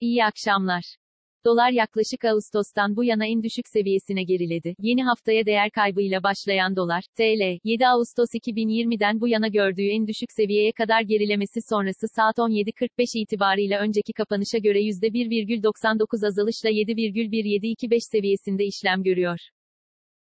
İyi 0.00 0.24
akşamlar. 0.24 0.82
Dolar 1.44 1.70
yaklaşık 1.70 2.24
Ağustos'tan 2.24 2.96
bu 2.96 3.04
yana 3.04 3.26
en 3.26 3.42
düşük 3.42 3.68
seviyesine 3.68 4.22
geriledi. 4.24 4.74
Yeni 4.78 5.02
haftaya 5.04 5.46
değer 5.46 5.70
kaybıyla 5.70 6.22
başlayan 6.22 6.76
dolar, 6.76 7.04
TL, 7.16 7.58
7 7.64 7.86
Ağustos 7.86 8.28
2020'den 8.34 9.20
bu 9.20 9.28
yana 9.28 9.48
gördüğü 9.48 9.88
en 9.88 10.06
düşük 10.06 10.32
seviyeye 10.36 10.72
kadar 10.72 11.02
gerilemesi 11.02 11.60
sonrası 11.70 12.06
saat 12.16 12.38
17.45 12.38 13.22
itibarıyla 13.22 13.80
önceki 13.80 14.12
kapanışa 14.12 14.58
göre 14.58 14.80
%1,99 14.80 16.26
azalışla 16.26 16.70
7,1725 16.70 17.98
seviyesinde 18.12 18.64
işlem 18.64 19.02
görüyor. 19.02 19.38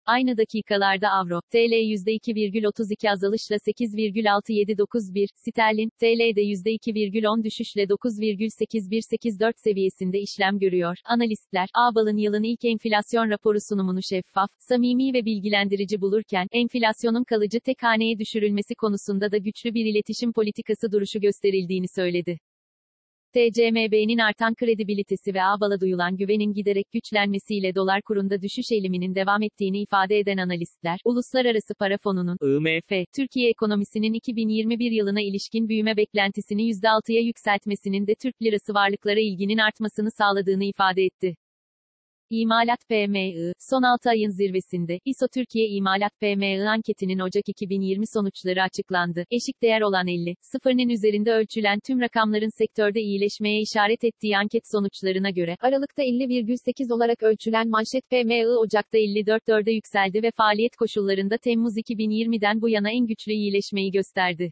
Aynı 0.05 0.37
dakikalarda 0.37 1.09
avro, 1.09 1.41
TL 1.51 1.73
%2,32 1.73 3.11
azalışla 3.11 3.55
8,6791, 3.55 5.27
sterlin, 5.35 5.89
TL'de 5.99 6.41
%2,10 6.41 7.43
düşüşle 7.43 7.83
9,8184 7.83 9.53
seviyesinde 9.57 10.19
işlem 10.19 10.59
görüyor. 10.59 10.97
Analistler, 11.05 11.69
ABAL'ın 11.73 12.17
yılın 12.17 12.43
ilk 12.43 12.65
enflasyon 12.65 13.29
raporu 13.29 13.57
sunumunu 13.69 13.99
şeffaf, 14.09 14.49
samimi 14.59 15.13
ve 15.13 15.25
bilgilendirici 15.25 16.01
bulurken, 16.01 16.47
enflasyonun 16.51 17.23
kalıcı 17.23 17.59
tek 17.59 17.83
haneye 17.83 18.19
düşürülmesi 18.19 18.75
konusunda 18.75 19.31
da 19.31 19.37
güçlü 19.37 19.73
bir 19.73 19.85
iletişim 19.85 20.33
politikası 20.33 20.91
duruşu 20.91 21.19
gösterildiğini 21.21 21.87
söyledi. 21.95 22.39
TCMB'nin 23.33 24.17
artan 24.17 24.55
kredibilitesi 24.55 25.33
ve 25.33 25.43
ABAL'a 25.43 25.79
duyulan 25.79 26.17
güvenin 26.17 26.53
giderek 26.53 26.91
güçlenmesiyle 26.91 27.75
dolar 27.75 28.01
kurunda 28.01 28.41
düşüş 28.41 28.71
eğiliminin 28.71 29.15
devam 29.15 29.43
ettiğini 29.43 29.81
ifade 29.81 30.19
eden 30.19 30.37
analistler, 30.37 30.99
Uluslararası 31.05 31.73
Para 31.79 31.97
Fonu'nun 32.03 32.37
IMF, 32.41 33.05
Türkiye 33.15 33.49
ekonomisinin 33.49 34.13
2021 34.13 34.91
yılına 34.91 35.21
ilişkin 35.21 35.69
büyüme 35.69 35.97
beklentisini 35.97 36.61
%6'ya 36.61 37.21
yükseltmesinin 37.21 38.07
de 38.07 38.15
Türk 38.21 38.41
lirası 38.41 38.73
varlıklara 38.73 39.19
ilginin 39.19 39.57
artmasını 39.57 40.11
sağladığını 40.11 40.63
ifade 40.63 41.03
etti. 41.03 41.35
İmalat 42.33 42.79
PMI, 42.89 43.53
son 43.69 43.83
6 43.83 44.09
ayın 44.09 44.29
zirvesinde, 44.29 44.99
ISO 45.05 45.27
Türkiye 45.35 45.67
İmalat 45.67 46.11
PMI 46.21 46.69
anketinin 46.69 47.19
Ocak 47.19 47.49
2020 47.49 48.05
sonuçları 48.13 48.61
açıklandı. 48.63 49.25
Eşik 49.31 49.61
değer 49.61 49.81
olan 49.81 50.07
50, 50.07 50.35
sıfırının 50.41 50.89
üzerinde 50.89 51.31
ölçülen 51.31 51.79
tüm 51.87 52.01
rakamların 52.01 52.57
sektörde 52.57 53.01
iyileşmeye 53.01 53.61
işaret 53.61 54.03
ettiği 54.03 54.37
anket 54.37 54.63
sonuçlarına 54.71 55.29
göre, 55.29 55.57
Aralık'ta 55.59 56.03
50,8 56.03 56.93
olarak 56.93 57.23
ölçülen 57.23 57.69
manşet 57.69 58.09
PMI 58.09 58.47
Ocak'ta 58.47 58.97
54,4'e 58.97 59.73
yükseldi 59.73 60.23
ve 60.23 60.31
faaliyet 60.37 60.75
koşullarında 60.75 61.37
Temmuz 61.37 61.77
2020'den 61.77 62.61
bu 62.61 62.69
yana 62.69 62.91
en 62.91 63.05
güçlü 63.07 63.31
iyileşmeyi 63.31 63.91
gösterdi. 63.91 64.51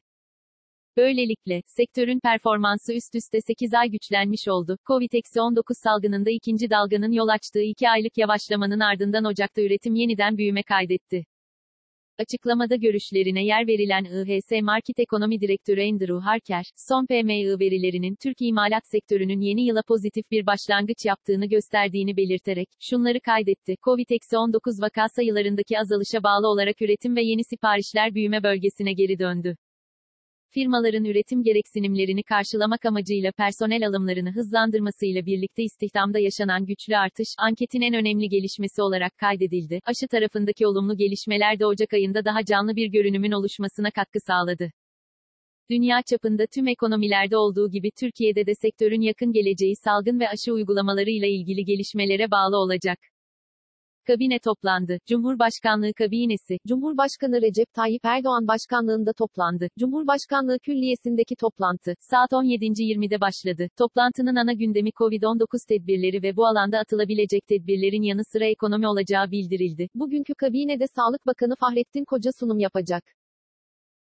Böylelikle, 0.97 1.61
sektörün 1.65 2.19
performansı 2.19 2.93
üst 2.93 3.15
üste 3.15 3.41
8 3.41 3.73
ay 3.73 3.89
güçlenmiş 3.89 4.47
oldu. 4.47 4.77
Covid-19 4.87 5.61
salgınında 5.83 6.29
ikinci 6.29 6.69
dalganın 6.69 7.11
yol 7.11 7.27
açtığı 7.27 7.61
2 7.61 7.89
aylık 7.89 8.17
yavaşlamanın 8.17 8.79
ardından 8.79 9.25
Ocak'ta 9.25 9.61
üretim 9.61 9.95
yeniden 9.95 10.37
büyüme 10.37 10.63
kaydetti. 10.63 11.25
Açıklamada 12.19 12.75
görüşlerine 12.75 13.45
yer 13.45 13.67
verilen 13.67 14.03
IHS 14.03 14.51
Market 14.61 14.99
Ekonomi 14.99 15.41
Direktörü 15.41 15.81
Andrew 15.81 16.19
Harker, 16.19 16.63
son 16.89 17.05
PMI 17.05 17.59
verilerinin 17.59 18.15
Türk 18.23 18.37
imalat 18.39 18.83
sektörünün 18.91 19.41
yeni 19.41 19.65
yıla 19.65 19.81
pozitif 19.87 20.31
bir 20.31 20.45
başlangıç 20.45 21.05
yaptığını 21.05 21.45
gösterdiğini 21.45 22.17
belirterek, 22.17 22.67
şunları 22.89 23.19
kaydetti. 23.19 23.75
Covid-19 23.85 24.81
vaka 24.81 25.05
sayılarındaki 25.15 25.79
azalışa 25.79 26.23
bağlı 26.23 26.47
olarak 26.47 26.81
üretim 26.81 27.15
ve 27.15 27.21
yeni 27.23 27.43
siparişler 27.43 28.13
büyüme 28.15 28.43
bölgesine 28.43 28.93
geri 28.93 29.19
döndü 29.19 29.55
firmaların 30.51 31.05
üretim 31.05 31.43
gereksinimlerini 31.43 32.23
karşılamak 32.23 32.85
amacıyla 32.85 33.31
personel 33.31 33.87
alımlarını 33.87 34.31
hızlandırmasıyla 34.31 35.25
birlikte 35.25 35.63
istihdamda 35.63 36.19
yaşanan 36.19 36.65
güçlü 36.65 36.97
artış, 36.97 37.27
anketin 37.37 37.81
en 37.81 37.93
önemli 37.93 38.29
gelişmesi 38.29 38.81
olarak 38.81 39.17
kaydedildi. 39.17 39.79
Aşı 39.85 40.07
tarafındaki 40.07 40.67
olumlu 40.67 40.97
gelişmeler 40.97 41.59
de 41.59 41.65
Ocak 41.65 41.93
ayında 41.93 42.25
daha 42.25 42.45
canlı 42.45 42.75
bir 42.75 42.87
görünümün 42.87 43.31
oluşmasına 43.31 43.91
katkı 43.91 44.19
sağladı. 44.27 44.71
Dünya 45.69 46.01
çapında 46.09 46.45
tüm 46.55 46.67
ekonomilerde 46.67 47.37
olduğu 47.37 47.69
gibi 47.71 47.91
Türkiye'de 47.99 48.45
de 48.45 48.51
sektörün 48.55 49.01
yakın 49.01 49.31
geleceği 49.31 49.75
salgın 49.75 50.19
ve 50.19 50.29
aşı 50.29 50.53
uygulamalarıyla 50.53 51.27
ilgili 51.27 51.65
gelişmelere 51.65 52.31
bağlı 52.31 52.57
olacak. 52.57 52.99
Kabine 54.09 54.39
toplandı. 54.39 54.97
Cumhurbaşkanlığı 55.07 55.93
kabinesi, 55.93 56.57
Cumhurbaşkanı 56.67 57.41
Recep 57.41 57.73
Tayyip 57.73 58.05
Erdoğan 58.05 58.47
başkanlığında 58.47 59.13
toplandı. 59.13 59.67
Cumhurbaşkanlığı 59.79 60.59
Külliyesi'ndeki 60.59 61.35
toplantı, 61.35 61.93
saat 61.99 62.31
17.20'de 62.31 63.21
başladı. 63.21 63.67
Toplantının 63.77 64.35
ana 64.35 64.53
gündemi 64.53 64.89
COVID-19 64.89 65.67
tedbirleri 65.67 66.23
ve 66.23 66.35
bu 66.35 66.47
alanda 66.47 66.79
atılabilecek 66.79 67.47
tedbirlerin 67.47 68.01
yanı 68.01 68.21
sıra 68.31 68.45
ekonomi 68.45 68.87
olacağı 68.87 69.31
bildirildi. 69.31 69.87
Bugünkü 69.95 70.33
kabinede 70.33 70.85
Sağlık 70.95 71.27
Bakanı 71.27 71.55
Fahrettin 71.59 72.05
Koca 72.05 72.31
sunum 72.39 72.59
yapacak. 72.59 73.03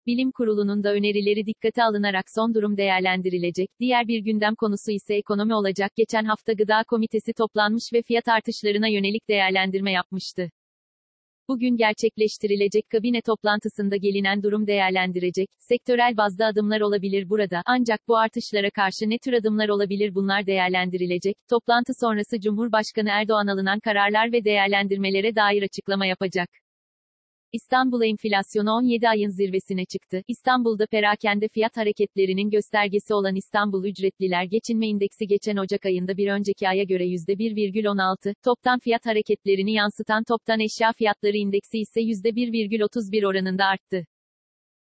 Bilim 0.07 0.31
Kurulu'nun 0.31 0.83
da 0.83 0.93
önerileri 0.93 1.45
dikkate 1.45 1.83
alınarak 1.83 2.25
son 2.35 2.53
durum 2.53 2.77
değerlendirilecek. 2.77 3.69
Diğer 3.79 4.07
bir 4.07 4.19
gündem 4.19 4.55
konusu 4.55 4.91
ise 4.91 5.15
ekonomi 5.15 5.55
olacak. 5.55 5.91
Geçen 5.95 6.25
hafta 6.25 6.53
Gıda 6.53 6.83
Komitesi 6.87 7.33
toplanmış 7.33 7.83
ve 7.93 8.01
fiyat 8.01 8.27
artışlarına 8.27 8.87
yönelik 8.87 9.29
değerlendirme 9.29 9.91
yapmıştı. 9.91 10.49
Bugün 11.47 11.77
gerçekleştirilecek 11.77 12.89
kabine 12.89 13.21
toplantısında 13.21 13.95
gelinen 13.95 14.43
durum 14.43 14.67
değerlendirecek, 14.67 15.47
sektörel 15.59 16.17
bazda 16.17 16.45
adımlar 16.45 16.81
olabilir 16.81 17.29
burada, 17.29 17.61
ancak 17.65 17.99
bu 18.07 18.17
artışlara 18.17 18.69
karşı 18.69 19.09
ne 19.09 19.17
tür 19.17 19.33
adımlar 19.33 19.69
olabilir 19.69 20.15
bunlar 20.15 20.45
değerlendirilecek. 20.45 21.35
Toplantı 21.49 21.93
sonrası 22.01 22.39
Cumhurbaşkanı 22.39 23.09
Erdoğan 23.09 23.47
alınan 23.47 23.79
kararlar 23.79 24.31
ve 24.31 24.43
değerlendirmelere 24.43 25.35
dair 25.35 25.63
açıklama 25.63 26.05
yapacak. 26.05 26.49
İstanbul 27.57 28.01
enflasyonu 28.03 28.71
17 28.71 29.09
ayın 29.09 29.29
zirvesine 29.29 29.85
çıktı. 29.85 30.21
İstanbul'da 30.27 30.85
perakende 30.91 31.47
fiyat 31.47 31.77
hareketlerinin 31.77 32.49
göstergesi 32.49 33.13
olan 33.13 33.35
İstanbul 33.35 33.85
Ücretliler 33.85 34.43
Geçinme 34.43 34.87
İndeksi 34.87 35.27
geçen 35.27 35.57
Ocak 35.57 35.85
ayında 35.85 36.17
bir 36.17 36.27
önceki 36.31 36.69
aya 36.69 36.83
göre 36.83 37.05
%1,16, 37.05 38.33
toptan 38.45 38.79
fiyat 38.79 39.05
hareketlerini 39.05 39.73
yansıtan 39.73 40.23
toptan 40.23 40.59
eşya 40.59 40.91
fiyatları 40.97 41.37
indeksi 41.37 41.77
ise 41.79 42.01
%1,31 42.01 43.27
oranında 43.27 43.65
arttı. 43.65 44.05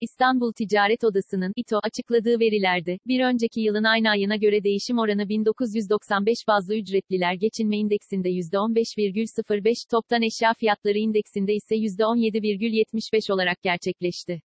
İstanbul 0.01 0.53
Ticaret 0.53 1.05
Odası'nın 1.05 1.53
İTO 1.57 1.79
açıkladığı 1.83 2.41
verilerde, 2.41 2.99
bir 3.07 3.25
önceki 3.25 3.61
yılın 3.61 3.85
aynı 3.85 4.11
ayına 4.11 4.37
göre 4.37 4.65
değişim 4.65 4.99
oranı 4.99 5.29
1995 5.29 6.39
bazlı 6.49 6.77
ücretliler 6.77 7.35
geçinme 7.35 7.79
indeksinde 7.79 8.29
%15,05, 8.29 9.75
toptan 9.91 10.23
eşya 10.23 10.55
fiyatları 10.55 10.99
indeksinde 10.99 11.55
ise 11.55 11.77
%17,75 11.77 13.33
olarak 13.33 13.63
gerçekleşti. 13.63 14.41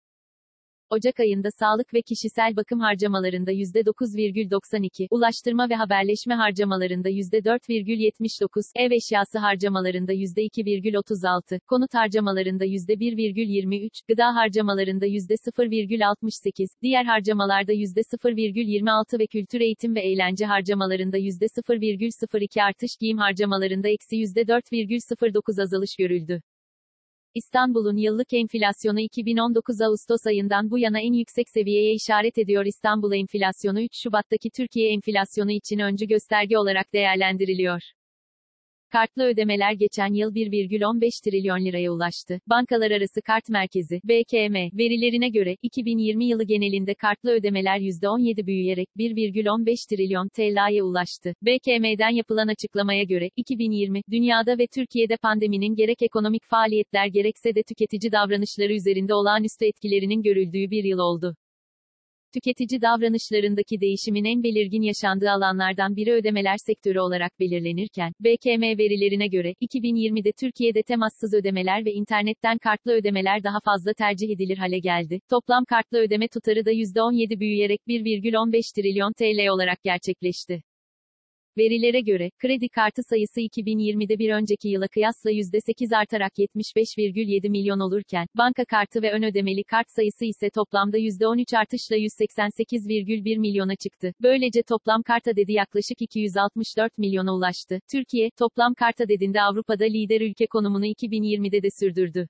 Ocak 0.92 1.20
ayında 1.20 1.50
sağlık 1.50 1.94
ve 1.94 2.02
kişisel 2.02 2.56
bakım 2.56 2.80
harcamalarında 2.80 3.52
%9,92, 3.52 5.06
ulaştırma 5.10 5.68
ve 5.70 5.74
haberleşme 5.74 6.34
harcamalarında 6.34 7.10
%4,79, 7.10 8.72
ev 8.76 8.90
eşyası 8.90 9.38
harcamalarında 9.38 10.12
%2,36, 10.12 11.60
konut 11.66 11.94
harcamalarında 11.94 12.64
%1,23, 12.64 14.02
gıda 14.08 14.34
harcamalarında 14.34 15.06
%0,68, 15.06 16.68
diğer 16.82 17.04
harcamalarda 17.04 17.72
%0,26 17.72 19.18
ve 19.18 19.26
kültür 19.26 19.60
eğitim 19.60 19.94
ve 19.94 20.00
eğlence 20.00 20.46
harcamalarında 20.46 21.18
%0,02 21.18 22.62
artış, 22.62 22.96
giyim 23.00 23.18
harcamalarında 23.18 23.88
eksi 23.88 24.16
%4,09 24.16 25.62
azalış 25.62 25.96
görüldü. 25.96 26.42
İstanbul'un 27.34 27.96
yıllık 27.96 28.32
enflasyonu 28.32 29.00
2019 29.00 29.80
Ağustos 29.80 30.26
ayından 30.26 30.70
bu 30.70 30.78
yana 30.78 31.00
en 31.00 31.12
yüksek 31.12 31.48
seviyeye 31.48 31.94
işaret 31.94 32.38
ediyor. 32.38 32.64
İstanbul 32.66 33.12
enflasyonu 33.12 33.80
3 33.80 33.90
Şubat'taki 34.02 34.50
Türkiye 34.56 34.92
enflasyonu 34.92 35.50
için 35.50 35.78
öncü 35.78 36.06
gösterge 36.06 36.58
olarak 36.58 36.92
değerlendiriliyor. 36.92 37.82
Kartlı 38.92 39.22
ödemeler 39.22 39.72
geçen 39.72 40.14
yıl 40.14 40.34
1,15 40.34 41.24
trilyon 41.24 41.64
liraya 41.64 41.92
ulaştı. 41.92 42.40
Bankalar 42.46 42.90
arası 42.90 43.22
kart 43.22 43.48
merkezi 43.48 44.00
BKM 44.04 44.54
verilerine 44.78 45.28
göre 45.28 45.56
2020 45.62 46.24
yılı 46.24 46.44
genelinde 46.44 46.94
kartlı 46.94 47.30
ödemeler 47.30 47.78
%17 47.78 48.46
büyüyerek 48.46 48.88
1,15 48.98 49.88
trilyon 49.90 50.28
TL'ye 50.28 50.82
ulaştı. 50.82 51.34
BKM'den 51.42 52.10
yapılan 52.10 52.48
açıklamaya 52.48 53.04
göre 53.04 53.28
2020 53.36 54.00
dünyada 54.10 54.58
ve 54.58 54.66
Türkiye'de 54.74 55.16
pandeminin 55.16 55.74
gerek 55.74 56.02
ekonomik 56.02 56.42
faaliyetler 56.44 57.06
gerekse 57.06 57.54
de 57.54 57.62
tüketici 57.62 58.12
davranışları 58.12 58.72
üzerinde 58.72 59.14
olağanüstü 59.14 59.66
etkilerinin 59.66 60.22
görüldüğü 60.22 60.70
bir 60.70 60.84
yıl 60.84 60.98
oldu. 60.98 61.36
Tüketici 62.34 62.80
davranışlarındaki 62.82 63.80
değişimin 63.80 64.24
en 64.24 64.42
belirgin 64.42 64.82
yaşandığı 64.82 65.30
alanlardan 65.30 65.96
biri 65.96 66.12
ödemeler 66.12 66.56
sektörü 66.66 67.00
olarak 67.00 67.40
belirlenirken, 67.40 68.12
BKM 68.20 68.62
verilerine 68.78 69.26
göre, 69.26 69.54
2020'de 69.60 70.32
Türkiye'de 70.40 70.82
temassız 70.82 71.34
ödemeler 71.34 71.84
ve 71.84 71.92
internetten 71.92 72.58
kartlı 72.58 72.92
ödemeler 72.92 73.44
daha 73.44 73.58
fazla 73.64 73.94
tercih 73.94 74.30
edilir 74.30 74.58
hale 74.58 74.78
geldi. 74.78 75.20
Toplam 75.30 75.64
kartlı 75.64 75.98
ödeme 75.98 76.28
tutarı 76.28 76.64
da 76.64 76.72
%17 76.72 77.40
büyüyerek 77.40 77.80
1,15 77.88 78.74
trilyon 78.74 79.12
TL 79.12 79.48
olarak 79.48 79.82
gerçekleşti. 79.84 80.62
Verilere 81.58 82.00
göre, 82.00 82.30
kredi 82.38 82.68
kartı 82.68 83.02
sayısı 83.02 83.40
2020'de 83.40 84.18
bir 84.18 84.30
önceki 84.30 84.68
yıla 84.68 84.88
kıyasla 84.88 85.30
%8 85.30 85.96
artarak 85.96 86.32
75,7 86.38 87.50
milyon 87.50 87.80
olurken, 87.80 88.26
banka 88.38 88.64
kartı 88.64 89.02
ve 89.02 89.12
ön 89.12 89.22
ödemeli 89.22 89.64
kart 89.64 89.86
sayısı 89.90 90.24
ise 90.24 90.50
toplamda 90.50 90.98
%13 90.98 91.58
artışla 91.58 91.96
188,1 91.96 93.38
milyona 93.38 93.76
çıktı. 93.76 94.12
Böylece 94.22 94.62
toplam 94.62 95.02
kart 95.02 95.28
adedi 95.28 95.52
yaklaşık 95.52 96.02
264 96.02 96.98
milyona 96.98 97.34
ulaştı. 97.34 97.80
Türkiye, 97.92 98.30
toplam 98.38 98.74
kart 98.74 99.00
adedinde 99.00 99.42
Avrupa'da 99.42 99.84
lider 99.84 100.20
ülke 100.20 100.46
konumunu 100.46 100.86
2020'de 100.86 101.62
de 101.62 101.68
sürdürdü. 101.80 102.28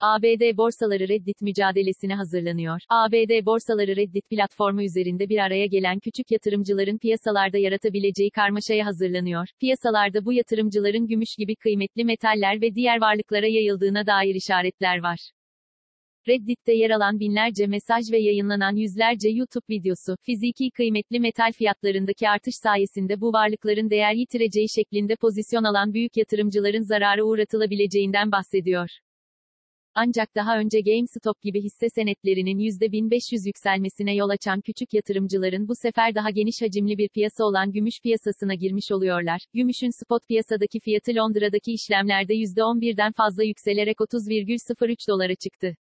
ABD 0.00 0.56
borsaları 0.56 1.08
Reddit 1.08 1.40
mücadelesine 1.42 2.14
hazırlanıyor. 2.14 2.80
ABD 2.88 3.46
borsaları 3.46 3.96
Reddit 3.96 4.30
platformu 4.30 4.82
üzerinde 4.82 5.28
bir 5.28 5.38
araya 5.38 5.66
gelen 5.66 5.98
küçük 5.98 6.30
yatırımcıların 6.30 6.98
piyasalarda 6.98 7.58
yaratabileceği 7.58 8.30
karmaşaya 8.30 8.86
hazırlanıyor. 8.86 9.48
Piyasalarda 9.60 10.24
bu 10.24 10.32
yatırımcıların 10.32 11.06
gümüş 11.06 11.36
gibi 11.38 11.56
kıymetli 11.56 12.04
metaller 12.04 12.60
ve 12.60 12.74
diğer 12.74 13.00
varlıklara 13.00 13.46
yayıldığına 13.46 14.06
dair 14.06 14.34
işaretler 14.34 14.98
var. 15.02 15.30
Reddit'te 16.28 16.72
yer 16.72 16.90
alan 16.90 17.20
binlerce 17.20 17.66
mesaj 17.66 18.12
ve 18.12 18.18
yayınlanan 18.18 18.76
yüzlerce 18.76 19.28
YouTube 19.28 19.64
videosu, 19.70 20.16
fiziki 20.22 20.70
kıymetli 20.70 21.20
metal 21.20 21.52
fiyatlarındaki 21.52 22.28
artış 22.28 22.54
sayesinde 22.62 23.20
bu 23.20 23.32
varlıkların 23.32 23.90
değer 23.90 24.14
yitireceği 24.14 24.68
şeklinde 24.68 25.16
pozisyon 25.16 25.64
alan 25.64 25.94
büyük 25.94 26.16
yatırımcıların 26.16 26.82
zarara 26.82 27.22
uğratılabileceğinden 27.24 28.32
bahsediyor. 28.32 28.88
Ancak 29.94 30.34
daha 30.34 30.58
önce 30.58 30.80
GameStop 30.80 31.42
gibi 31.42 31.62
hisse 31.62 31.88
senetlerinin 31.88 32.58
%1500 32.58 33.46
yükselmesine 33.46 34.14
yol 34.14 34.28
açan 34.28 34.60
küçük 34.60 34.94
yatırımcıların 34.94 35.68
bu 35.68 35.72
sefer 35.82 36.14
daha 36.14 36.30
geniş 36.30 36.62
hacimli 36.62 36.98
bir 36.98 37.08
piyasa 37.08 37.44
olan 37.44 37.72
gümüş 37.72 37.94
piyasasına 38.02 38.54
girmiş 38.54 38.92
oluyorlar. 38.92 39.40
Gümüşün 39.54 40.04
spot 40.04 40.28
piyasadaki 40.28 40.80
fiyatı 40.80 41.14
Londra'daki 41.14 41.72
işlemlerde 41.72 42.34
%11'den 42.34 43.12
fazla 43.12 43.44
yükselerek 43.44 43.96
30,03 43.96 45.08
dolara 45.08 45.34
çıktı. 45.34 45.74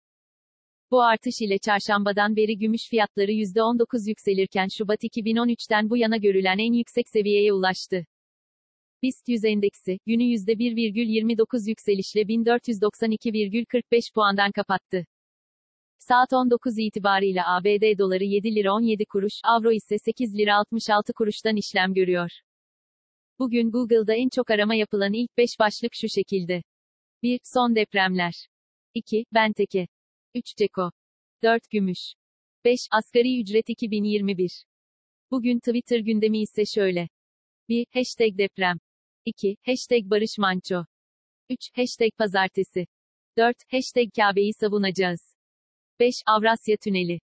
Bu 0.91 1.01
artış 1.03 1.41
ile 1.41 1.57
çarşambadan 1.57 2.35
beri 2.35 2.57
gümüş 2.57 2.89
fiyatları 2.89 3.31
%19 3.31 4.09
yükselirken 4.09 4.67
Şubat 4.77 5.03
2013'ten 5.03 5.89
bu 5.89 5.97
yana 5.97 6.17
görülen 6.17 6.57
en 6.57 6.73
yüksek 6.73 7.09
seviyeye 7.09 7.53
ulaştı. 7.53 8.05
BIST 9.03 9.27
100 9.27 9.45
endeksi, 9.45 9.99
günü 10.05 10.23
%1,29 10.23 11.69
yükselişle 11.69 12.21
1492,45 12.21 14.13
puandan 14.13 14.51
kapattı. 14.51 15.05
Saat 15.99 16.33
19 16.33 16.77
itibariyle 16.77 17.41
ABD 17.45 17.97
doları 17.97 18.23
7 18.23 18.55
lira 18.55 18.73
17 18.73 19.05
kuruş, 19.05 19.33
avro 19.43 19.71
ise 19.71 19.97
8 19.97 20.35
lira 20.37 20.55
66 20.55 21.13
kuruştan 21.13 21.55
işlem 21.55 21.93
görüyor. 21.93 22.29
Bugün 23.39 23.71
Google'da 23.71 24.13
en 24.15 24.29
çok 24.29 24.51
arama 24.51 24.75
yapılan 24.75 25.13
ilk 25.13 25.37
5 25.37 25.49
başlık 25.59 25.91
şu 25.95 26.09
şekilde. 26.09 26.63
1. 27.23 27.39
Son 27.43 27.75
depremler. 27.75 28.47
2. 28.93 29.25
Benteke. 29.33 29.87
3. 30.35 30.55
Ceko. 30.57 30.91
4. 31.43 31.69
Gümüş. 31.69 32.13
5. 32.65 32.79
Asgari 32.91 33.41
ücret 33.41 33.69
2021. 33.69 34.49
Bugün 35.31 35.59
Twitter 35.59 35.99
gündemi 35.99 36.41
ise 36.41 36.65
şöyle. 36.65 37.09
1. 37.69 37.85
Hashtag 37.93 38.37
deprem. 38.37 38.77
2. 39.27 39.57
Hashtag 39.65 40.09
Barış 40.09 40.37
Manço. 40.37 40.85
3. 41.49 41.59
Hashtag 41.75 42.11
Pazartesi. 42.17 42.87
4. 43.37 43.57
Hashtag 43.71 44.07
Kabe'yi 44.15 44.53
savunacağız. 44.53 45.35
5. 45.99 46.15
Avrasya 46.27 46.77
Tüneli. 46.77 47.19